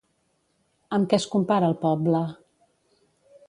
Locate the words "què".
1.11-1.19